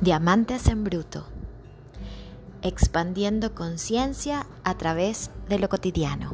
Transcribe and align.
Diamantes 0.00 0.68
en 0.68 0.84
Bruto. 0.84 1.26
Expandiendo 2.62 3.56
conciencia 3.56 4.46
a 4.62 4.78
través 4.78 5.32
de 5.48 5.58
lo 5.58 5.68
cotidiano. 5.68 6.30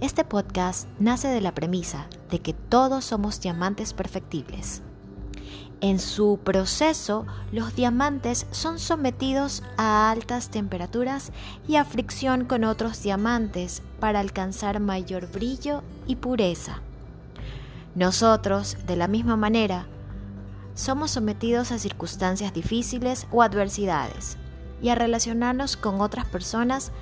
Este 0.00 0.24
podcast 0.24 0.88
nace 0.98 1.28
de 1.28 1.42
la 1.42 1.54
premisa 1.54 2.06
de 2.30 2.40
que 2.40 2.54
todos 2.54 3.04
somos 3.04 3.42
diamantes 3.42 3.92
perfectibles. 3.92 4.80
En 5.82 5.98
su 5.98 6.40
proceso, 6.42 7.26
los 7.52 7.76
diamantes 7.76 8.46
son 8.50 8.78
sometidos 8.78 9.62
a 9.76 10.10
altas 10.10 10.48
temperaturas 10.48 11.32
y 11.68 11.76
a 11.76 11.84
fricción 11.84 12.46
con 12.46 12.64
otros 12.64 13.02
diamantes 13.02 13.82
para 14.00 14.20
alcanzar 14.20 14.80
mayor 14.80 15.30
brillo 15.30 15.82
y 16.06 16.16
pureza. 16.16 16.80
Nosotros, 17.94 18.78
de 18.86 18.96
la 18.96 19.06
misma 19.06 19.36
manera, 19.36 19.86
somos 20.78 21.10
sometidos 21.10 21.72
a 21.72 21.78
circunstancias 21.80 22.54
difíciles 22.54 23.26
o 23.32 23.42
adversidades 23.42 24.38
y 24.80 24.90
a 24.90 24.94
relacionarnos 24.94 25.76
con 25.76 26.00
otras 26.00 26.24
personas 26.26 26.92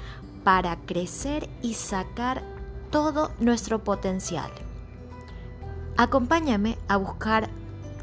para 0.44 0.76
crecer 0.86 1.50
y 1.60 1.74
sacar 1.74 2.42
todo 2.90 3.32
nuestro 3.38 3.84
potencial. 3.84 4.50
Acompáñame 5.98 6.78
a 6.88 6.96
buscar 6.96 7.50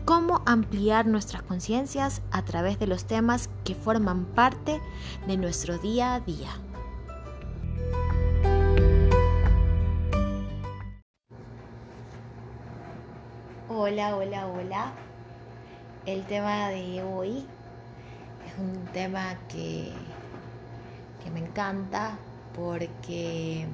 cómo 0.06 0.44
ampliar 0.46 1.08
nuestras 1.08 1.42
conciencias 1.42 2.22
a 2.30 2.46
través 2.46 2.78
de 2.78 2.86
los 2.86 3.06
temas 3.06 3.50
que 3.64 3.74
forman 3.74 4.26
parte 4.26 4.80
de 5.26 5.38
nuestro 5.38 5.80
día 5.80 6.14
a 6.14 6.20
día. 6.20 6.52
Hola, 13.70 14.16
hola, 14.16 14.46
hola. 14.46 15.13
El 16.06 16.26
tema 16.26 16.68
de 16.68 17.02
hoy 17.02 17.46
es 18.46 18.60
un 18.60 18.86
tema 18.92 19.38
que, 19.48 19.90
que 21.24 21.32
me 21.32 21.40
encanta 21.40 22.18
porque 22.54 23.66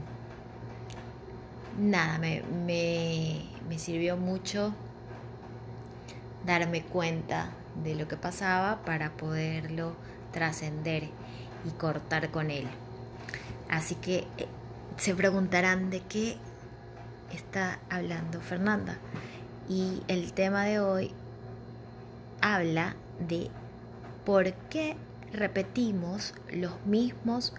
nada, 1.79 2.19
me, 2.19 2.43
me 3.67 3.79
sirvió 3.79 4.15
mucho 4.15 4.75
darme 6.45 6.83
cuenta 6.83 7.49
de 7.83 7.95
lo 7.95 8.07
que 8.07 8.15
pasaba 8.15 8.77
para 8.85 9.09
poderlo 9.09 9.95
trascender 10.31 11.09
y 11.65 11.71
cortar 11.71 12.29
con 12.29 12.51
él. 12.51 12.67
Así 13.71 13.95
que 13.95 14.27
eh, 14.37 14.47
se 14.97 15.15
preguntarán 15.15 15.89
de 15.89 16.01
qué 16.01 16.37
está 17.33 17.79
hablando 17.89 18.39
Fernanda. 18.39 18.99
Y 19.67 20.03
el 20.07 20.33
tema 20.33 20.65
de 20.65 20.79
hoy 20.79 21.11
habla 22.41 22.95
de 23.27 23.49
por 24.25 24.53
qué 24.69 24.95
repetimos 25.33 26.33
los 26.51 26.73
mismos 26.85 27.53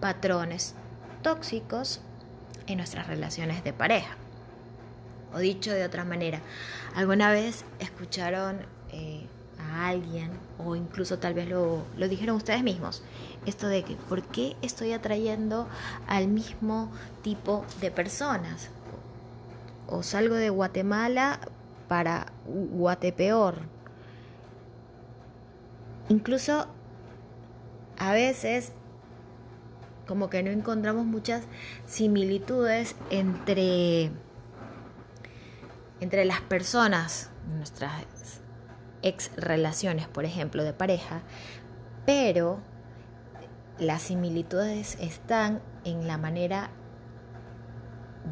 patrones 0.00 0.74
tóxicos 1.22 2.00
en 2.66 2.78
nuestras 2.78 3.06
relaciones 3.06 3.62
de 3.64 3.72
pareja. 3.72 4.16
O 5.34 5.38
dicho 5.38 5.72
de 5.72 5.84
otra 5.84 6.04
manera, 6.04 6.40
¿alguna 6.94 7.32
vez 7.32 7.64
escucharon 7.78 8.58
eh, 8.92 9.26
a 9.58 9.88
alguien 9.88 10.30
o 10.58 10.76
incluso 10.76 11.18
tal 11.18 11.34
vez 11.34 11.48
lo, 11.48 11.84
lo 11.96 12.08
dijeron 12.08 12.36
ustedes 12.36 12.62
mismos? 12.62 13.02
Esto 13.46 13.68
de 13.68 13.82
que, 13.82 13.96
¿por 13.96 14.22
qué 14.22 14.56
estoy 14.62 14.92
atrayendo 14.92 15.68
al 16.06 16.28
mismo 16.28 16.92
tipo 17.22 17.64
de 17.80 17.90
personas? 17.90 18.68
O 19.86 20.02
salgo 20.02 20.34
de 20.34 20.50
Guatemala 20.50 21.40
para 21.88 22.26
Guatepeor, 22.46 23.56
Incluso 26.12 26.66
a 27.96 28.12
veces 28.12 28.72
como 30.06 30.28
que 30.28 30.42
no 30.42 30.50
encontramos 30.50 31.06
muchas 31.06 31.44
similitudes 31.86 32.96
entre, 33.08 34.10
entre 36.00 36.26
las 36.26 36.42
personas, 36.42 37.30
nuestras 37.56 38.04
ex 39.00 39.30
relaciones, 39.36 40.06
por 40.06 40.26
ejemplo, 40.26 40.64
de 40.64 40.74
pareja, 40.74 41.22
pero 42.04 42.60
las 43.78 44.02
similitudes 44.02 44.98
están 45.00 45.62
en 45.86 46.06
la 46.06 46.18
manera 46.18 46.68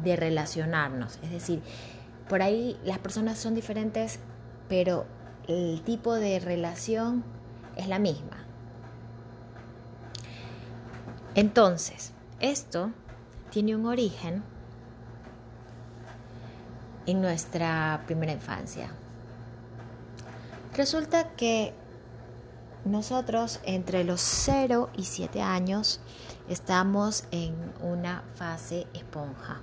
de 0.03 0.15
relacionarnos. 0.17 1.17
Es 1.23 1.31
decir, 1.31 1.63
por 2.29 2.43
ahí 2.43 2.79
las 2.83 2.99
personas 2.99 3.39
son 3.39 3.55
diferentes, 3.55 4.19
pero 4.69 5.07
el 5.47 5.81
tipo 5.81 6.13
de 6.13 6.39
relación 6.39 7.40
es 7.75 7.87
la 7.87 7.99
misma. 7.99 8.37
Entonces, 11.35 12.11
esto 12.39 12.91
tiene 13.51 13.75
un 13.75 13.85
origen 13.85 14.43
en 17.05 17.21
nuestra 17.21 18.03
primera 18.05 18.33
infancia. 18.33 18.91
Resulta 20.75 21.29
que 21.35 21.73
nosotros 22.85 23.59
entre 23.63 24.03
los 24.03 24.21
0 24.21 24.89
y 24.95 25.03
7 25.03 25.41
años 25.41 25.99
estamos 26.49 27.25
en 27.31 27.55
una 27.81 28.23
fase 28.35 28.87
esponja, 28.93 29.61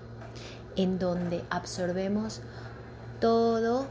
en 0.76 0.98
donde 0.98 1.44
absorbemos 1.50 2.40
todo 3.20 3.86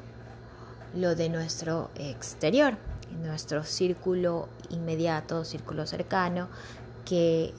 lo 0.95 1.15
de 1.15 1.29
nuestro 1.29 1.91
exterior 1.95 2.77
nuestro 3.21 3.63
círculo 3.63 4.49
inmediato, 4.69 5.43
círculo 5.45 5.87
cercano, 5.87 6.47
que 7.05 7.53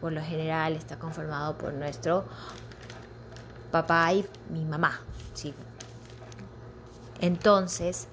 por 0.00 0.12
lo 0.12 0.22
general 0.22 0.74
está 0.74 0.98
conformado 0.98 1.56
por 1.56 1.72
nuestro 1.74 2.24
papá 3.70 4.12
y 4.12 4.26
mi 4.50 4.64
mamá. 4.64 5.00
Entonces, 7.20 8.08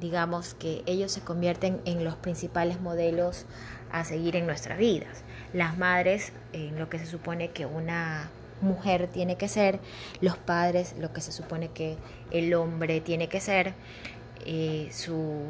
digamos 0.00 0.54
que 0.54 0.82
ellos 0.86 1.12
se 1.12 1.20
convierten 1.20 1.80
en 1.84 2.04
los 2.04 2.14
principales 2.16 2.80
modelos 2.80 3.44
a 3.92 4.04
seguir 4.04 4.36
en 4.36 4.46
nuestras 4.46 4.78
vidas. 4.78 5.22
Las 5.52 5.78
madres, 5.78 6.32
en 6.52 6.78
lo 6.78 6.88
que 6.88 6.98
se 6.98 7.06
supone 7.06 7.50
que 7.50 7.66
una 7.66 8.30
mujer 8.60 9.08
tiene 9.08 9.36
que 9.36 9.48
ser, 9.48 9.80
los 10.20 10.36
padres, 10.36 10.94
lo 10.98 11.12
que 11.12 11.20
se 11.20 11.32
supone 11.32 11.68
que 11.68 11.96
el 12.30 12.54
hombre 12.54 13.00
tiene 13.00 13.28
que 13.28 13.40
ser, 13.40 13.74
eh, 14.44 14.88
su, 14.92 15.44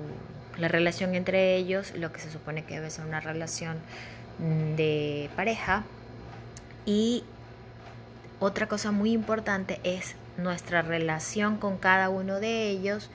la 0.59 0.69
relación 0.69 1.15
entre 1.15 1.57
ellos, 1.57 1.93
lo 1.97 2.13
que 2.13 2.21
se 2.21 2.31
supone 2.31 2.65
que 2.65 2.75
debe 2.75 2.91
ser 2.91 3.05
una 3.05 3.21
relación 3.21 3.79
mm, 4.39 4.75
de 4.77 5.31
pareja. 5.37 5.85
Y 6.85 7.25
otra 8.41 8.69
cosa 8.69 8.91
muy 8.91 9.13
importante 9.13 9.81
es 9.83 10.15
nuestra 10.37 10.83
relación 10.83 11.57
con 11.57 11.79
cada 11.79 12.09
uno 12.09 12.41
de 12.41 12.69
ellos 12.69 13.11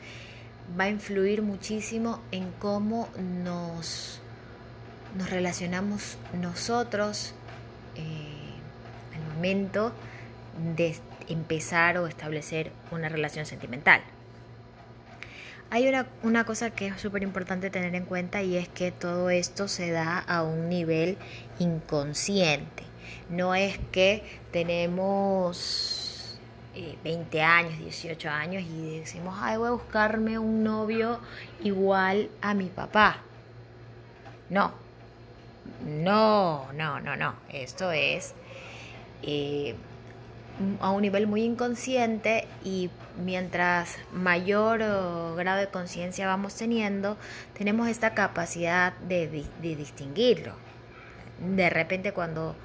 va 0.80 0.86
a 0.86 0.90
influir 0.90 1.42
muchísimo 1.42 2.20
en 2.32 2.52
cómo 2.60 3.10
nos, 3.44 4.20
nos 5.18 5.30
relacionamos 5.30 6.18
nosotros 6.40 7.34
eh, 7.96 9.16
al 9.16 9.36
momento 9.36 9.92
de 10.76 10.96
empezar 11.28 11.98
o 11.98 12.08
establecer 12.08 12.72
una 12.92 13.10
relación 13.10 13.46
sentimental. 13.46 14.02
Hay 15.74 15.88
una, 16.24 16.44
cosa 16.44 16.72
que 16.72 16.88
es 16.88 17.00
súper 17.00 17.24
importante 17.24 17.70
tener 17.70 17.96
en 17.96 18.04
cuenta 18.04 18.44
y 18.44 18.58
es 18.58 18.68
que 18.68 18.92
todo 18.92 19.30
esto 19.30 19.70
se 19.70 19.90
da 19.90 20.20
a 20.20 20.44
un 20.44 20.68
nivel 20.68 21.18
inconsciente. 21.60 22.84
No 23.30 23.56
es 23.56 23.80
que 23.94 24.22
tenemos 24.52 26.38
20 27.06 27.38
eh, 27.38 27.42
años, 27.42 27.80
18 27.80 28.30
años 28.30 28.64
y 28.64 29.00
decimos, 29.00 29.38
ay, 29.40 29.56
voy 29.56 29.70
a 29.70 29.72
buscarme 29.72 30.38
un 30.38 30.62
novio 30.62 31.22
igual 31.64 32.30
a 32.42 32.54
mi 32.54 32.66
papá. 32.66 33.22
No, 34.50 34.74
no, 35.86 36.68
no, 36.74 37.00
no, 37.00 37.16
no. 37.16 37.36
Esto 37.50 37.94
es... 37.94 38.34
Eh, 39.24 39.74
a 40.80 40.92
un 40.92 41.02
nivel 41.02 41.28
muy 41.28 41.44
inconsciente 41.44 42.46
y 42.64 42.90
mientras 43.18 43.98
mayor 44.12 44.80
grado 45.36 45.60
de 45.60 45.68
conciencia 45.68 46.28
vamos 46.28 46.56
teniendo, 46.56 47.18
tenemos 47.58 47.88
esta 47.88 48.14
capacidad 48.14 48.94
de, 49.00 49.46
distinguirlo. 49.62 50.54
De 51.40 51.70
repente 51.70 52.14
cuando 52.14 52.56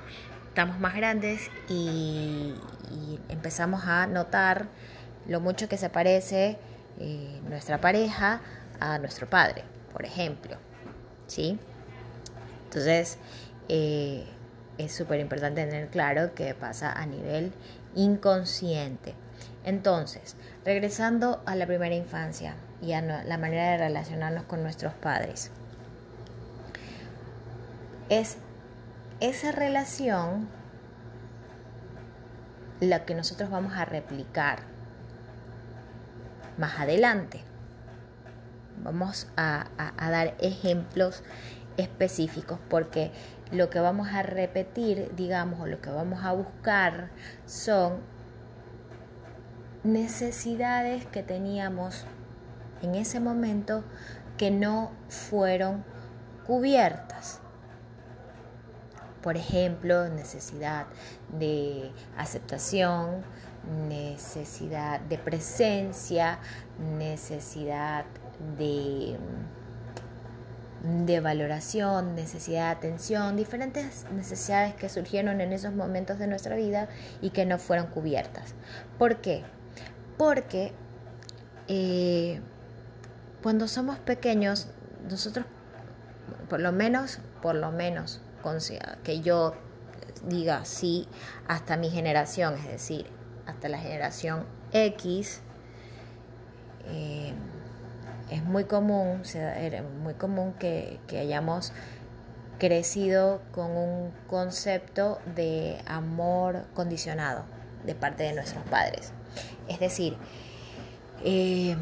estamos 0.49 0.79
más 0.79 0.95
grandes 0.95 1.51
y, 1.69 2.55
empezamos 3.29 3.85
a 3.85 4.07
notar 4.07 4.69
lo 5.27 5.41
mucho 5.41 5.69
que 5.69 5.77
se 5.77 5.91
parece 5.91 6.57
eh, 6.99 7.41
nuestra 7.49 7.81
pareja 7.81 8.41
a 8.81 8.99
nuestro 8.99 9.29
padre, 9.29 9.65
por 9.93 10.05
ejemplo. 10.05 10.57
¿Sí? 11.27 11.59
Entonces, 12.65 13.19
eh, 13.69 14.25
es 14.79 14.93
súper 14.93 15.21
importante 15.21 15.65
tener 15.65 15.89
claro 15.89 16.35
que 16.35 16.55
pasa 16.55 16.93
a 16.93 17.07
nivel 17.07 17.53
inconsciente. 17.95 19.15
Entonces, 19.67 20.37
regresando 20.65 21.43
a 21.45 21.55
la 21.55 21.67
primera 21.67 21.95
infancia, 21.95 22.55
y 22.83 22.93
a 22.93 23.03
la 23.03 23.39
manera 23.39 23.73
de 23.73 23.79
relacionarnos 23.79 24.45
con 24.45 24.63
nuestros 24.63 24.93
padres. 24.95 25.51
Es 28.09 28.39
esa 29.21 29.53
relación 29.53 30.49
la 32.81 33.05
que 33.05 33.15
nosotros 33.15 33.51
vamos 33.51 33.75
a 33.75 33.85
replicar 33.85 34.61
más 36.59 36.79
adelante. 36.79 37.43
Vamos 38.83 39.27
a, 39.37 39.69
dar 39.97 40.35
ejemplos 40.39 41.23
específicos 41.79 42.59
porque 42.69 43.11
lo 43.51 43.71
que 43.71 43.81
vamos 43.81 44.09
a 44.09 44.23
repetir, 44.23 45.11
digamos, 45.17 45.61
o 45.61 45.67
lo 45.67 45.81
que 45.81 45.91
vamos 45.91 46.25
a 46.25 46.33
buscar 46.33 47.11
son 47.47 48.01
necesidades 49.87 51.07
que 51.07 51.23
teníamos 51.23 52.05
en 52.83 52.95
ese 52.95 53.21
momento 53.21 53.85
que 54.37 54.51
no 54.51 54.91
fueron 55.09 55.85
cubiertas. 56.47 57.41
Por 59.23 59.37
ejemplo, 59.37 60.09
necesidad 60.09 60.87
de 61.39 61.91
aceptación, 62.17 63.23
necesidad 63.89 65.01
de 65.01 65.19
presencia, 65.19 66.39
necesidad 66.79 68.05
de, 68.57 69.17
de 71.07 71.21
valoración, 71.21 72.15
necesidad 72.15 72.67
de 72.67 72.77
atención, 72.77 73.37
diferentes 73.37 74.07
necesidades 74.13 74.75
que 74.75 74.89
surgieron 74.89 75.41
en 75.41 75.53
esos 75.53 75.75
momentos 75.75 76.19
de 76.19 76.29
nuestra 76.29 76.55
vida 76.55 76.89
y 77.21 77.31
que 77.31 77.47
no 77.47 77.59
fueron 77.59 77.89
cubiertas. 77.89 78.55
¿Por 78.99 79.17
qué? 79.17 79.43
Porque 80.17 80.73
eh, 81.69 82.41
cuando 83.43 83.69
somos 83.69 83.99
pequeños, 83.99 84.69
nosotros, 85.09 85.47
por 86.49 86.61
lo 86.61 86.73
menos, 86.73 87.21
por 87.43 87.55
lo 87.55 87.71
menos, 87.73 88.21
que 89.03 89.21
yo 89.21 89.55
diga 90.25 90.65
sí 90.65 91.09
hasta 91.49 91.77
mi 91.77 91.91
generación, 91.91 92.55
es 92.55 92.69
decir, 92.69 93.07
hasta 93.47 93.69
la 93.69 93.79
generación 93.79 94.45
X, 94.73 95.41
eh, 96.87 97.33
es 98.31 98.45
muy 98.45 98.65
común, 98.65 99.23
muy 100.03 100.15
común 100.15 100.55
que, 100.59 101.01
que 101.09 101.19
hayamos 101.19 101.73
crecido 102.59 103.43
con 103.53 103.73
un 103.73 104.13
concepto 104.29 105.19
de 105.35 105.81
amor 105.87 106.67
condicionado 106.75 107.56
de 107.87 107.95
parte 107.95 108.25
de 108.25 108.33
nuestros 108.35 108.65
padres. 108.65 109.13
Es 109.69 109.81
decir, 109.81 110.17
eh, 111.25 111.77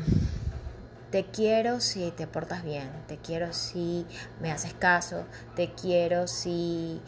te 1.10 1.24
quiero 1.24 1.80
si 1.80 2.10
te 2.10 2.26
portas 2.26 2.64
bien, 2.64 2.90
te 3.06 3.18
quiero 3.18 3.52
si 3.52 4.06
me 4.40 4.50
haces 4.50 4.74
caso, 4.74 5.24
te 5.54 5.72
quiero 5.72 6.26
si 6.26 7.00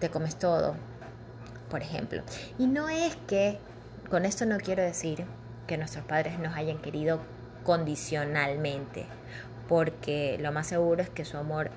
te 0.00 0.10
comes 0.10 0.36
todo, 0.36 0.74
por 1.70 1.82
ejemplo. 1.82 2.22
Y 2.58 2.66
no 2.66 2.88
es 2.88 3.14
que, 3.28 3.58
con 4.10 4.24
esto 4.24 4.46
no 4.46 4.58
quiero 4.58 4.82
decir 4.82 5.24
que 5.66 5.78
nuestros 5.78 6.04
padres 6.04 6.38
nos 6.38 6.56
hayan 6.56 6.78
querido 6.78 7.20
condicionalmente, 7.62 9.06
porque 9.68 10.36
lo 10.40 10.50
más 10.50 10.66
seguro 10.66 11.02
es 11.02 11.10
que 11.10 11.24
su 11.24 11.36
amor 11.36 11.70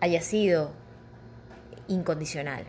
haya 0.00 0.20
sido 0.20 0.72
incondicional. 1.86 2.64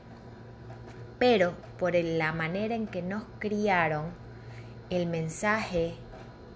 Pero 1.22 1.54
por 1.78 1.94
la 1.94 2.34
manera 2.34 2.74
en 2.74 2.88
que 2.88 3.04
nos 3.04 3.22
criaron, 3.38 4.06
el 4.90 5.06
mensaje 5.06 5.94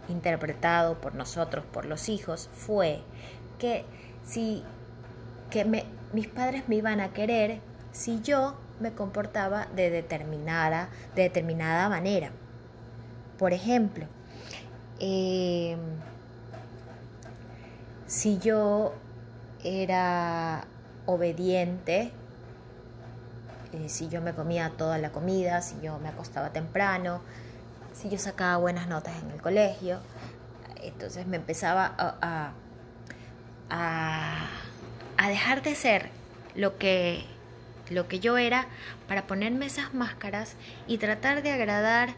interpretado 0.09 0.99
por 0.99 1.13
nosotros, 1.13 1.63
por 1.71 1.85
los 1.85 2.09
hijos, 2.09 2.49
fue 2.51 3.01
que 3.59 3.85
si 4.23 4.63
que 5.51 5.85
mis 6.13 6.27
padres 6.27 6.67
me 6.67 6.77
iban 6.77 6.99
a 6.99 7.13
querer 7.13 7.59
si 7.91 8.23
yo 8.23 8.55
me 8.79 8.91
comportaba 8.91 9.67
de 9.75 9.91
determinada, 9.91 10.89
de 11.13 11.21
determinada 11.21 11.87
manera. 11.87 12.31
Por 13.37 13.53
ejemplo, 13.53 14.07
em, 14.99 15.77
si 18.07 18.39
yo 18.39 18.95
era 19.63 20.65
obediente, 21.05 22.11
eh, 23.75 23.89
si 23.89 24.09
yo 24.09 24.21
me 24.21 24.33
comía 24.33 24.71
toda 24.77 24.97
la 24.97 25.11
comida, 25.11 25.61
si 25.61 25.79
yo 25.81 25.99
me 25.99 26.09
acostaba 26.09 26.51
temprano, 26.51 27.21
si 27.93 28.09
yo 28.09 28.17
sacaba 28.17 28.57
buenas 28.57 28.87
notas 28.87 29.13
en 29.23 29.31
el 29.31 29.41
colegio, 29.41 29.99
entonces 30.81 31.27
me 31.27 31.37
empezaba 31.37 31.93
a, 31.97 32.51
a, 33.69 34.47
a 35.17 35.29
dejar 35.29 35.61
de 35.61 35.75
ser 35.75 36.09
lo 36.55 36.77
que 36.77 37.25
lo 37.89 38.07
que 38.07 38.19
yo 38.19 38.37
era 38.37 38.67
para 39.07 39.27
ponerme 39.27 39.65
esas 39.65 39.93
máscaras 39.93 40.55
y 40.87 40.97
tratar 40.97 41.43
de 41.43 41.51
agradar 41.51 42.09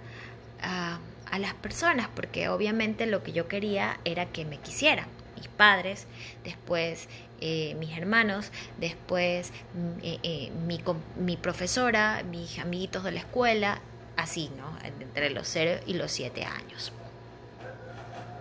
a, 0.62 1.00
las 1.40 1.54
personas, 1.54 2.08
porque 2.16 2.50
obviamente 2.50 3.06
lo 3.06 3.22
que 3.22 3.32
yo 3.32 3.48
quería 3.48 4.00
era 4.06 4.26
que 4.28 4.46
me 4.46 4.58
quisieran. 4.58 5.06
Mis 5.38 5.48
padres, 5.48 6.08
después 6.44 7.08
eh, 7.40 7.76
mis 7.76 7.96
hermanos, 7.96 8.52
después 8.80 9.52
mm, 9.76 10.00
eh, 10.02 10.20
eh, 10.24 10.52
mi, 10.66 10.84
mi, 11.18 11.38
profesora, 11.38 12.24
mis 12.24 12.58
amiguitos 12.58 13.04
de 13.04 13.12
la 13.12 13.20
escuela, 13.20 13.80
así, 14.16 14.50
¿no? 14.58 14.76
Entre 14.84 15.30
los 15.30 15.48
0 15.48 15.82
y 15.86 15.94
los 15.94 16.12
7 16.12 16.44
años. 16.46 16.92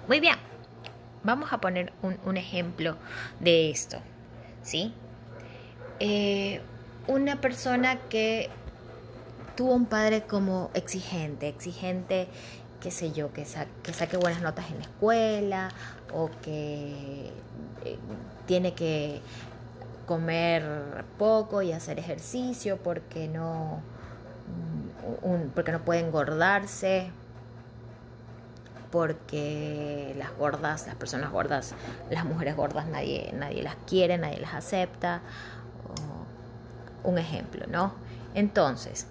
Muy 0.08 0.20
bien, 0.20 0.36
vamos 1.24 1.52
a 1.52 1.60
poner 1.60 1.92
un, 2.00 2.16
un 2.24 2.38
ejemplo 2.38 2.96
de 3.40 3.70
esto, 3.70 3.98
¿sí? 4.62 4.92
una 7.06 7.40
persona 7.40 7.96
que 8.10 8.50
tuvo 9.56 9.72
un 9.72 9.86
padre 9.86 10.24
como 10.24 10.70
exigente, 10.74 11.48
exigente, 11.48 12.28
qué 12.86 12.92
sé 12.92 13.10
yo, 13.10 13.32
que, 13.32 13.44
que 13.82 13.92
saque 13.92 14.16
buenas 14.16 14.42
notas 14.42 14.70
en 14.70 14.76
la 14.76 14.84
escuela 14.84 15.68
o 16.14 16.30
que 16.40 17.32
eh, 17.84 17.98
tiene 18.46 18.74
que 18.74 19.20
comer 20.06 21.04
poco 21.18 21.62
y 21.62 21.72
hacer 21.72 21.98
ejercicio 21.98 22.76
porque 22.76 23.26
no, 23.26 23.80
mm, 25.24 25.48
porque 25.52 25.72
no 25.72 25.84
puede 25.84 25.98
engordarse, 25.98 27.10
porque 28.92 30.14
las 30.16 30.32
gordas, 30.36 30.86
las 30.86 30.94
personas 30.94 31.32
gordas, 31.32 31.74
las 32.08 32.24
mujeres 32.24 32.54
gordas 32.54 32.86
nadie, 32.86 33.34
nadie 33.36 33.64
las 33.64 33.74
quiere, 33.84 34.16
nadie 34.16 34.38
las 34.38 34.54
acepta 34.54 35.22
un 37.02 37.18
ejemplo, 37.18 37.66
¿no? 37.66 37.94
Entonces, 38.34 39.08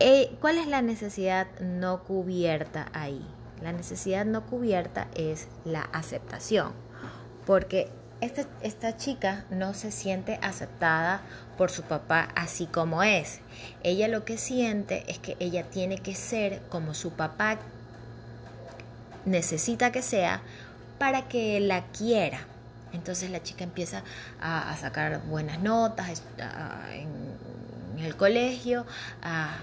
eh, 0.00 0.36
¿cuál 0.40 0.58
es 0.58 0.66
la 0.66 0.82
necesidad 0.82 1.46
no 1.60 2.02
cubierta 2.04 2.88
ahí? 2.92 3.24
La 3.62 3.72
necesidad 3.72 4.24
no 4.24 4.44
cubierta 4.46 5.08
es 5.14 5.48
la 5.64 5.82
aceptación, 5.82 6.72
porque 7.46 7.90
esta, 8.20 8.46
esta, 8.62 8.96
chica 8.96 9.44
no 9.50 9.74
se 9.74 9.90
siente 9.90 10.38
aceptada 10.42 11.20
por 11.58 11.70
su 11.70 11.82
papá 11.82 12.28
así 12.34 12.66
como 12.66 13.02
es. 13.02 13.40
Ella 13.82 14.08
lo 14.08 14.24
que 14.24 14.38
siente 14.38 15.04
es 15.08 15.18
que 15.18 15.36
ella 15.40 15.64
tiene 15.64 15.98
que 15.98 16.14
ser 16.14 16.62
como 16.70 16.94
su 16.94 17.10
papá 17.10 17.58
necesita 19.24 19.92
que 19.92 20.02
sea 20.02 20.42
para 20.98 21.28
que 21.28 21.60
la 21.60 21.84
quiera. 21.86 22.40
Entonces 22.92 23.30
la 23.30 23.42
chica 23.42 23.64
empieza 23.64 24.04
a, 24.40 24.76
sacar 24.76 25.20
buenas 25.26 25.58
notas 25.60 26.22
en, 26.92 27.08
el 27.98 28.16
colegio, 28.16 28.86
a, 29.22 29.58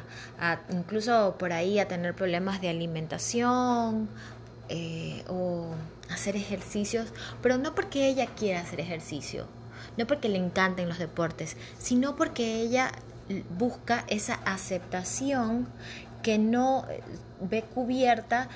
incluso 0.70 1.36
por 1.38 1.54
ahí 1.54 1.80
a 1.80 1.88
tener 1.88 2.16
problemas 2.16 2.62
de 2.62 2.70
alimentación 2.70 4.10
eh, 4.70 5.24
o 5.28 5.74
hacer 6.10 6.36
ejercicios, 6.36 7.14
pero 7.42 7.58
no 7.58 7.76
porque 7.76 8.08
ella 8.08 8.28
quiera 8.28 8.62
hacer 8.62 8.80
ejercicio, 8.80 9.48
no 9.98 10.08
porque 10.08 10.30
le 10.30 10.38
encanten 10.38 10.90
los 10.90 11.00
deportes, 11.00 11.58
sino 11.78 12.16
porque 12.16 12.62
ella 12.62 12.92
busca 13.58 14.04
esa 14.08 14.36
aceptación 14.46 15.68
que 16.24 16.38
no 16.38 16.86
eh, 16.90 17.02
ve 17.40 17.64
cubierta 17.64 18.50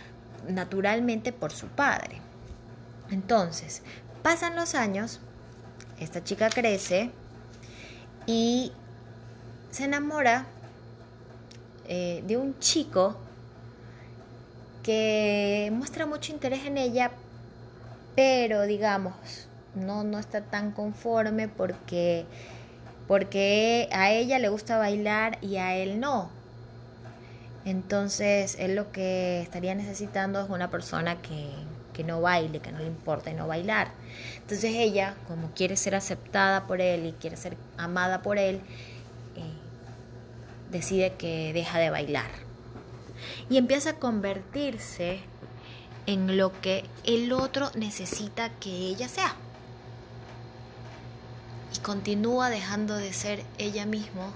naturalmente 0.47 1.33
por 1.33 1.51
su 1.51 1.67
padre. 1.67 2.21
Entonces, 3.09 3.83
Pasan 4.25 4.55
los 4.55 4.73
años, 4.73 5.19
esta 5.99 6.23
chica 6.23 6.49
crece 6.49 7.11
y 8.25 8.71
se 9.75 9.83
enamora 9.83 10.45
eh, 11.89 12.23
de 12.25 12.37
un 12.37 12.57
chico 12.59 13.17
que 14.83 15.69
muestra 15.73 16.05
mucho 16.05 16.31
interés 16.31 16.65
en 16.65 16.77
ella, 16.77 17.11
pero 18.15 18.61
digamos, 18.61 19.13
no, 19.73 20.05
no 20.05 20.17
está 20.17 20.39
tan 20.39 20.71
conforme 20.71 21.49
porque, 21.49 22.23
porque 23.05 23.89
a 23.91 24.11
ella 24.11 24.39
le 24.39 24.47
gusta 24.47 24.77
bailar 24.77 25.39
y 25.41 25.57
a 25.57 25.75
él 25.75 25.99
no. 25.99 26.29
Entonces, 27.65 28.55
él 28.57 28.75
lo 28.75 28.93
que 28.93 29.41
estaría 29.41 29.75
necesitando 29.75 30.41
es 30.41 30.49
una 30.49 30.71
persona 30.71 31.21
que, 31.21 31.49
que 31.91 32.05
no 32.05 32.21
baile, 32.21 32.59
que 32.59 32.71
no 32.71 32.79
le 32.79 32.87
importe 32.87 33.33
no 33.33 33.45
bailar. 33.45 33.89
Entonces 34.37 34.71
ella, 34.73 35.15
como 35.27 35.51
quiere 35.51 35.75
ser 35.75 35.95
aceptada 35.95 36.65
por 36.65 36.79
él 36.79 37.07
y 37.07 37.11
quiere 37.11 37.35
ser 37.35 37.57
amada 37.77 38.21
por 38.21 38.37
él, 38.37 38.61
decide 40.71 41.13
que 41.13 41.53
deja 41.53 41.79
de 41.79 41.89
bailar. 41.89 42.29
Y 43.49 43.57
empieza 43.57 43.91
a 43.91 43.99
convertirse 43.99 45.21
en 46.05 46.37
lo 46.37 46.59
que 46.61 46.85
el 47.03 47.31
otro 47.33 47.71
necesita 47.75 48.49
que 48.49 48.69
ella 48.69 49.07
sea. 49.07 49.35
Y 51.75 51.79
continúa 51.79 52.49
dejando 52.49 52.95
de 52.95 53.13
ser 53.13 53.43
ella 53.57 53.85
misma 53.85 54.31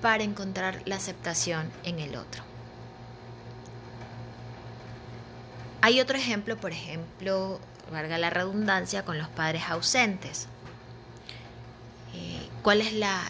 para 0.00 0.24
encontrar 0.24 0.82
la 0.84 0.96
aceptación 0.96 1.70
en 1.84 2.00
el 2.00 2.16
otro. 2.16 2.42
Hay 5.80 6.00
otro 6.00 6.16
ejemplo, 6.16 6.56
por 6.56 6.72
ejemplo, 6.72 7.58
valga 7.90 8.18
la 8.18 8.30
redundancia, 8.30 9.04
con 9.04 9.18
los 9.18 9.28
padres 9.28 9.62
ausentes. 9.68 10.46
Eh, 12.14 12.41
¿Cuál 12.62 12.80
es 12.80 12.92
la, 12.92 13.24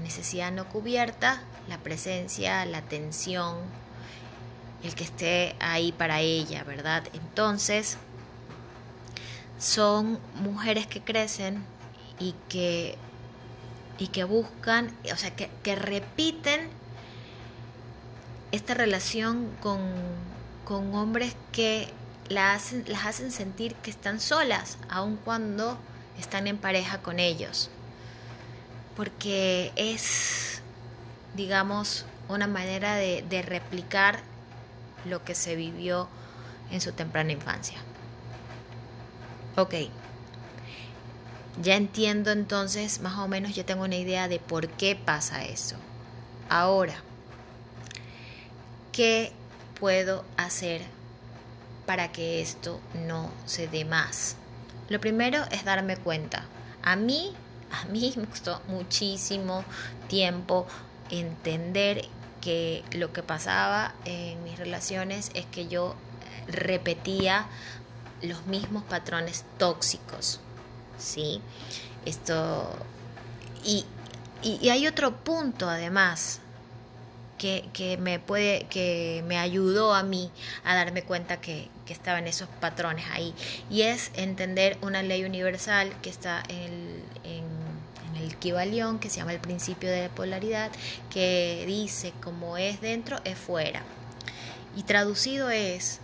necesidad 0.00 0.50
no 0.50 0.66
cubierta? 0.66 1.42
La 1.68 1.76
presencia, 1.76 2.64
la 2.64 2.78
atención, 2.78 3.58
el 4.82 4.94
que 4.94 5.04
esté 5.04 5.56
ahí 5.60 5.92
para 5.92 6.20
ella, 6.20 6.64
¿verdad? 6.64 7.04
Entonces, 7.12 7.98
son 9.58 10.18
mujeres 10.36 10.86
que 10.86 11.02
crecen 11.02 11.64
y 12.18 12.34
que 12.48 12.96
y 13.98 14.08
que 14.08 14.24
buscan, 14.24 14.94
o 15.12 15.16
sea, 15.16 15.34
que, 15.34 15.76
repiten 15.76 16.68
esta 18.52 18.74
relación 18.74 19.50
con, 19.62 19.80
con 20.64 20.94
hombres 20.94 21.34
que 21.50 21.92
las 22.28 22.74
hacen 23.04 23.32
sentir 23.32 23.74
que 23.76 23.90
están 23.90 24.20
solas, 24.20 24.76
aun 24.90 25.16
cuando 25.16 25.78
están 26.18 26.46
en 26.46 26.58
pareja 26.58 27.00
con 27.00 27.18
ellos. 27.20 27.70
Porque 28.96 29.72
es, 29.76 30.62
digamos, 31.34 32.06
una 32.28 32.46
manera 32.46 32.96
de, 32.96 33.42
replicar 33.42 34.20
lo 35.04 35.24
que 35.24 35.34
se 35.34 35.54
vivió 35.54 36.08
en 36.70 36.80
su 36.80 36.92
temprana 36.92 37.32
infancia. 37.32 37.78
Ok. 39.56 39.74
Ya 41.62 41.76
entiendo 41.76 42.32
entonces, 42.32 43.00
más 43.00 43.18
o 43.18 43.28
menos, 43.28 43.54
yo 43.54 43.64
tengo 43.64 43.84
una 43.84 43.96
idea 43.96 44.28
de 44.28 44.38
por 44.38 44.68
qué 44.68 44.96
pasa 44.96 45.44
eso. 45.44 45.76
Ahora, 46.48 46.94
¿qué 48.92 49.32
puedo 49.78 50.24
hacer 50.36 50.82
para 51.86 52.12
que 52.12 52.42
esto 52.42 52.80
no 53.06 53.30
se 53.46 53.68
dé 53.68 53.84
más? 53.84 54.36
Lo 54.88 55.00
primero 55.00 55.44
es 55.50 55.64
darme 55.64 55.96
cuenta. 55.96 56.44
A 56.82 56.96
mí, 56.96 57.34
a 57.70 57.84
mí 57.86 58.12
me 58.16 58.26
costó 58.26 58.60
muchísimo 58.68 59.64
tiempo 60.08 60.66
entender 61.10 62.06
que 62.40 62.84
lo 62.92 63.12
que 63.12 63.22
pasaba 63.22 63.94
en 64.04 64.42
mis 64.44 64.58
relaciones 64.58 65.30
es 65.34 65.46
que 65.46 65.68
yo 65.68 65.94
repetía 66.48 67.46
los 68.22 68.46
mismos 68.46 68.84
patrones 68.84 69.44
tóxicos 69.58 70.40
¿sí? 70.98 71.40
Esto, 72.04 72.68
y, 73.64 73.84
y, 74.42 74.68
hay 74.68 74.86
otro 74.86 75.16
punto 75.16 75.68
además 75.68 76.40
que, 77.38 77.68
que, 77.72 77.96
me 77.98 78.18
puede, 78.18 78.66
que 78.68 79.24
me 79.26 79.38
ayudó 79.38 79.94
a 79.94 80.02
mí 80.02 80.30
a 80.64 80.74
darme 80.74 81.02
cuenta 81.02 81.40
que, 81.40 81.68
que 81.84 81.92
estaban 81.92 82.26
esos 82.26 82.48
patrones 82.60 83.04
ahí, 83.12 83.34
y 83.70 83.82
es 83.82 84.10
entender 84.14 84.78
una 84.82 85.02
ley 85.02 85.24
universal 85.24 85.92
que 86.00 86.10
está 86.10 86.42
en, 86.48 86.95
que 88.40 89.10
se 89.10 89.16
llama 89.16 89.32
el 89.32 89.40
principio 89.40 89.90
de 89.90 90.08
polaridad, 90.08 90.70
que 91.10 91.64
dice 91.66 92.12
como 92.22 92.56
es 92.56 92.80
dentro, 92.80 93.18
es 93.24 93.38
fuera. 93.38 93.82
Y 94.76 94.82
traducido 94.82 95.50
es 95.50 96.00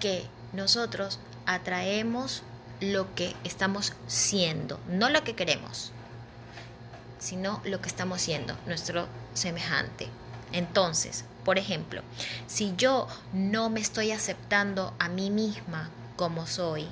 que 0.00 0.24
nosotros 0.52 1.18
atraemos 1.46 2.42
lo 2.80 3.14
que 3.14 3.34
estamos 3.44 3.92
siendo, 4.06 4.78
no 4.88 5.08
lo 5.08 5.24
que 5.24 5.34
queremos, 5.34 5.92
sino 7.18 7.60
lo 7.64 7.80
que 7.80 7.88
estamos 7.88 8.20
siendo, 8.20 8.54
nuestro 8.66 9.06
semejante. 9.34 10.08
Entonces, 10.52 11.24
por 11.44 11.58
ejemplo, 11.58 12.02
si 12.46 12.74
yo 12.76 13.08
no 13.32 13.70
me 13.70 13.80
estoy 13.80 14.12
aceptando 14.12 14.94
a 14.98 15.08
mí 15.08 15.30
misma 15.30 15.90
como 16.16 16.46
soy, 16.46 16.86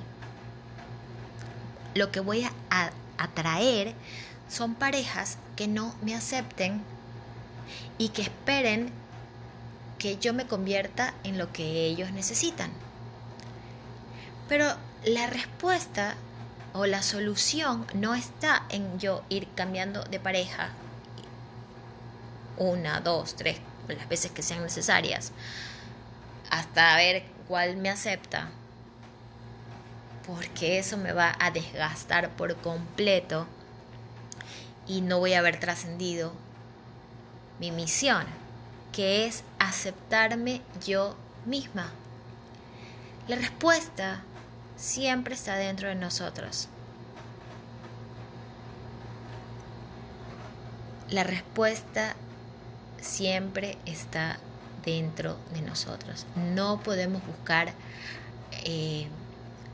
lo 1.93 2.11
que 2.11 2.19
voy 2.19 2.43
a 2.69 2.91
atraer 3.17 3.95
son 4.49 4.75
parejas 4.75 5.37
que 5.55 5.67
no 5.67 5.95
me 6.01 6.15
acepten 6.15 6.81
y 7.97 8.09
que 8.09 8.21
esperen 8.21 8.91
que 9.97 10.17
yo 10.17 10.33
me 10.33 10.45
convierta 10.45 11.13
en 11.23 11.37
lo 11.37 11.51
que 11.51 11.85
ellos 11.85 12.11
necesitan. 12.11 12.71
Pero 14.47 14.67
la 15.03 15.27
respuesta 15.27 16.15
o 16.73 16.85
la 16.85 17.01
solución 17.01 17.87
no 17.93 18.15
está 18.15 18.63
en 18.69 18.99
yo 18.99 19.23
ir 19.29 19.47
cambiando 19.55 20.03
de 20.03 20.19
pareja 20.19 20.69
una, 22.57 23.01
dos, 23.01 23.35
tres, 23.35 23.59
las 23.87 24.07
veces 24.07 24.31
que 24.31 24.41
sean 24.41 24.63
necesarias, 24.63 25.31
hasta 26.49 26.95
ver 26.95 27.23
cuál 27.47 27.77
me 27.77 27.89
acepta, 27.89 28.49
porque 30.25 30.79
eso 30.79 30.97
me 30.97 31.11
va 31.11 31.35
a 31.39 31.51
desgastar 31.51 32.29
por 32.31 32.55
completo 32.57 33.47
y 34.87 35.01
no 35.01 35.19
voy 35.19 35.33
a 35.33 35.39
haber 35.39 35.59
trascendido 35.59 36.31
mi 37.59 37.71
misión, 37.71 38.25
que 38.91 39.25
es 39.25 39.43
aceptarme 39.59 40.61
yo 40.85 41.15
misma. 41.45 41.89
La 43.27 43.35
respuesta 43.35 44.21
siempre 44.75 45.35
está 45.35 45.55
dentro 45.55 45.89
de 45.89 45.95
nosotros. 45.95 46.67
La 51.09 51.23
respuesta 51.23 52.15
siempre 53.01 53.77
está 53.85 54.37
dentro 54.83 55.37
de 55.53 55.61
nosotros. 55.61 56.25
No 56.35 56.79
podemos 56.81 57.25
buscar 57.25 57.73
eh, 58.63 59.07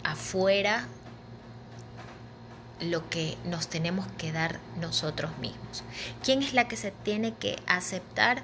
afuera 0.04 0.88
lo 2.82 3.10
que 3.10 3.38
nos 3.46 3.68
tenemos 3.68 4.08
que 4.18 4.32
dar 4.32 4.60
nosotros 4.80 5.38
mismos. 5.38 5.84
¿Quién 6.24 6.42
es 6.42 6.54
la 6.54 6.68
que 6.68 6.76
se 6.76 6.92
tiene 6.92 7.36
que 7.36 7.58
aceptar? 7.68 8.44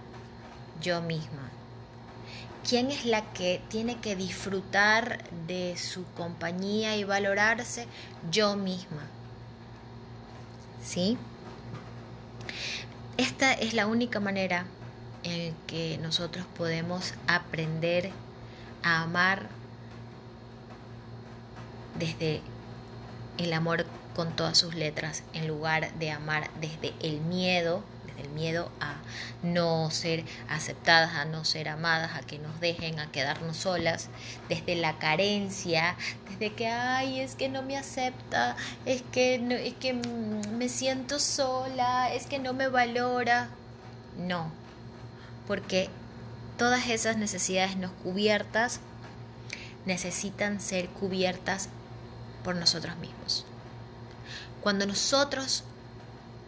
Yo 0.82 1.02
misma. 1.02 1.50
¿Quién 2.68 2.92
es 2.92 3.06
la 3.06 3.22
que 3.34 3.62
tiene 3.70 3.98
que 3.98 4.16
disfrutar 4.16 5.24
de 5.48 5.76
su 5.78 6.06
compañía 6.16 6.98
y 6.98 7.04
valorarse? 7.04 7.88
Yo 8.30 8.56
misma. 8.56 9.04
¿Sí? 10.84 11.18
Esta 13.18 13.54
es 13.54 13.74
la 13.74 13.88
única 13.88 14.20
manera 14.20 14.66
en 15.24 15.56
que 15.66 15.98
nosotros 16.02 16.46
podemos 16.56 17.14
aprender 17.26 18.12
a 18.84 19.02
amar 19.02 19.48
desde 21.98 22.42
el 23.38 23.54
amor 23.54 23.86
con 24.18 24.36
todas 24.36 24.58
sus 24.58 24.76
letras, 24.76 25.24
en 25.32 25.48
lugar 25.48 25.94
de 25.94 26.12
amar 26.12 26.50
desde 26.60 26.94
el 27.00 27.22
miedo 27.22 27.82
el 28.18 28.30
miedo 28.30 28.72
a 28.80 28.96
no 29.44 29.92
ser 29.92 30.24
aceptadas, 30.50 31.16
a 31.16 31.26
no 31.26 31.46
ser 31.46 31.70
amadas, 31.70 32.16
a 32.16 32.22
que 32.22 32.40
nos 32.40 32.60
dejen, 32.60 33.00
a 33.00 33.12
quedarnos 33.12 33.58
solas, 33.58 34.10
desde 34.50 34.76
la 34.76 34.98
carencia, 34.98 35.96
desde 36.30 36.54
que, 36.54 36.68
ay, 36.68 37.20
es 37.20 37.36
que 37.36 37.50
no 37.50 37.62
me 37.62 37.78
acepta, 37.78 38.56
es 38.86 39.04
que, 39.04 39.40
no, 39.40 39.56
es 39.56 39.76
que 39.76 39.94
me 39.94 40.70
siento 40.70 41.20
sola, 41.20 42.14
es 42.14 42.26
que 42.26 42.40
no 42.40 42.54
me 42.54 42.68
valora. 42.68 43.50
No, 44.18 44.52
porque 45.48 45.90
todas 46.58 46.88
esas 46.88 47.18
necesidades 47.18 47.78
no 47.78 47.94
cubiertas 48.04 48.80
necesitan 49.86 50.60
ser 50.60 50.90
cubiertas 50.90 51.70
por 52.44 52.56
nosotros 52.56 52.98
mismos. 52.98 53.46
Cuando 54.68 54.86
nosotros 54.86 55.64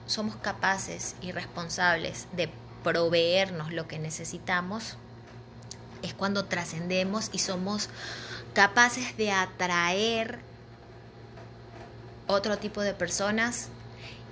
somos 0.06 0.36
capaces 0.36 1.16
y 1.22 1.32
responsables 1.32 2.28
de 2.34 2.52
proveernos 2.84 3.72
lo 3.72 3.88
que 3.88 3.98
necesitamos, 3.98 4.98
es 6.02 6.14
cuando 6.14 6.44
trascendemos 6.44 7.30
y 7.32 7.40
somos 7.40 7.88
capaces 8.54 9.16
de 9.16 9.32
atraer 9.32 10.40
otro 12.28 12.58
tipo 12.58 12.82
de 12.82 12.94
personas 12.94 13.70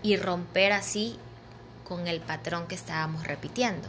y 0.04 0.18
romper 0.18 0.74
así 0.74 1.18
con 1.86 2.08
el 2.08 2.20
patrón 2.20 2.68
que 2.68 2.76
estábamos 2.76 3.24
repitiendo. 3.24 3.88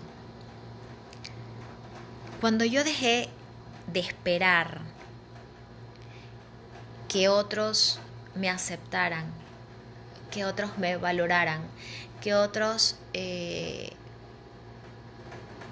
Cuando 2.41 2.65
yo 2.65 2.85
dejé 2.85 3.31
de 3.93 3.99
esperar 3.99 4.81
que 7.09 7.29
otros 7.29 7.99
me 8.37 8.49
aceptaran, 8.49 9.48
que 10.31 10.45
otros 10.45 10.79
me 10.79 10.97
valoraran, 10.97 11.63
que 12.21 12.35
otros, 12.35 12.97
eh, 13.13 13.91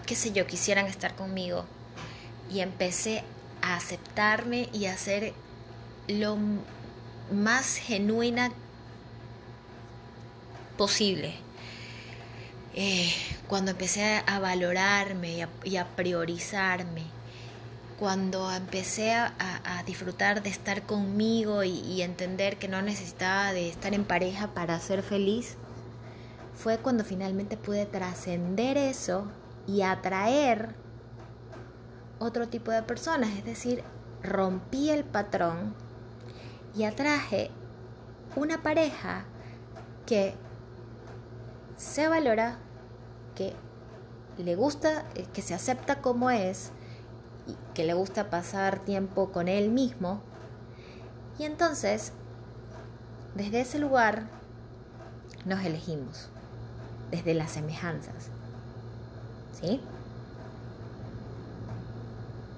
qué 0.07 0.15
sé 0.15 0.33
yo, 0.33 0.47
quisieran 0.47 0.87
estar 0.87 1.15
conmigo. 1.15 1.65
Y 2.51 2.61
empecé 2.61 3.25
a 3.63 3.77
aceptarme 3.77 4.69
y 4.73 4.87
a 4.87 4.97
ser 4.97 5.33
lo 6.09 6.39
más 7.31 7.77
genuina 7.77 8.53
posible. 10.77 11.35
Eh, 12.75 13.11
cuando 13.49 13.71
empecé 13.71 14.23
a 14.27 14.39
valorarme 14.39 15.47
y 15.65 15.77
a, 15.77 15.87
priorizarme, 15.97 17.03
cuando 17.99 18.53
empecé 18.53 19.12
a, 19.12 19.33
disfrutar 19.87 20.43
de 20.43 20.50
estar 20.50 20.83
conmigo 20.83 21.62
y, 21.65 22.03
entender 22.03 22.59
que 22.59 22.69
no 22.69 22.83
necesitaba 22.83 23.53
de 23.53 23.69
estar 23.69 23.95
en 23.95 24.05
pareja 24.05 24.49
para 24.49 24.79
ser 24.81 25.03
feliz, 25.03 25.57
fue 26.55 26.79
cuando 26.79 27.05
finalmente 27.05 27.57
pude 27.57 27.87
trascender 27.87 28.76
eso 28.76 29.26
y 29.67 29.83
atraer 29.83 30.75
otro 32.19 32.49
tipo 32.49 32.71
de 32.71 32.83
personas, 32.83 33.31
es 33.37 33.45
decir, 33.45 33.83
rompí 34.23 34.91
el 34.91 35.05
patrón 35.05 35.75
y 36.75 36.85
atraje 36.85 37.50
una 38.35 38.62
pareja 38.62 39.25
que 40.07 40.35
se 41.76 42.09
valora, 42.09 42.59
que 43.35 43.55
le 44.38 44.55
gusta, 44.57 45.05
eh, 45.15 45.26
que 45.33 45.43
se 45.43 45.55
acepta 45.55 46.00
como 46.00 46.31
es, 46.31 46.73
y 46.75 46.75
que 47.75 47.85
le 47.85 47.95
gusta 47.95 48.31
pasar 48.31 48.81
tiempo 48.81 49.31
con 49.33 49.49
él 49.49 49.71
mismo. 49.71 50.21
Y 51.38 51.45
entonces, 51.45 52.12
desde 53.35 53.61
ese 53.61 53.79
lugar, 53.79 54.25
nos 55.45 55.65
elegimos, 55.65 56.29
desde 57.11 57.35
las 57.35 57.53
semejanzas. 57.53 58.31
¿Sí? 59.61 59.81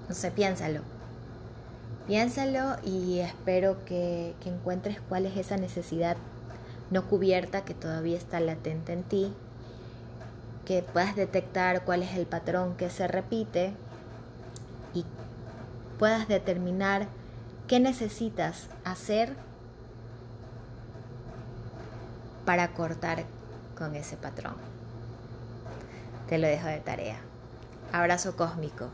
No 0.07 0.15
sé, 0.15 0.31
piénsalo. 0.31 0.81
Piénsalo 2.07 2.77
y 2.83 3.19
espero 3.19 3.85
que, 3.85 4.33
que 4.41 4.49
encuentres 4.49 4.99
cuál 5.07 5.25
es 5.25 5.37
esa 5.37 5.57
necesidad 5.57 6.17
no 6.89 7.07
cubierta 7.07 7.63
que 7.65 7.75
todavía 7.75 8.17
está 8.17 8.39
latente 8.39 8.93
en 8.93 9.03
ti, 9.03 9.33
que 10.65 10.81
puedas 10.81 11.15
detectar 11.15 11.85
cuál 11.85 12.01
es 12.01 12.15
el 12.15 12.25
patrón 12.25 12.75
que 12.75 12.89
se 12.89 13.07
repite 13.07 13.73
puedas 15.99 16.27
determinar 16.29 17.07
qué 17.67 17.79
necesitas 17.79 18.69
hacer 18.85 19.35
para 22.45 22.69
cortar 22.69 23.25
con 23.77 23.95
ese 23.95 24.17
patrón. 24.17 24.55
Te 26.27 26.39
lo 26.39 26.47
dejo 26.47 26.67
de 26.67 26.79
tarea. 26.79 27.19
Abrazo 27.91 28.35
cósmico. 28.35 28.89